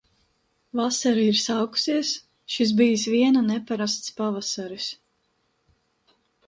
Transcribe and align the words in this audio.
Vasara 0.79 1.25
ir 1.31 1.37
sākusies. 1.41 2.15
Šis 2.55 2.73
bijis 2.81 3.05
viena 3.17 3.47
neparasts 3.53 4.19
pavasaris! 4.23 4.93